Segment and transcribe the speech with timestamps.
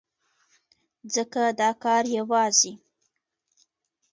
[1.13, 2.71] ځکه دا کار يوازې